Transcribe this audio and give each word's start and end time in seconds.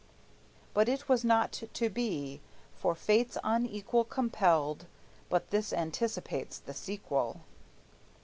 But 0.73 0.89
it 0.89 1.07
was 1.07 1.23
not 1.23 1.61
to 1.75 1.87
be, 1.91 2.41
for 2.75 2.95
fates 2.95 3.37
unequal 3.43 4.05
Compelled 4.05 4.87
but 5.29 5.51
this 5.51 5.71
anticipates 5.71 6.57
the 6.57 6.73
sequel. 6.73 7.41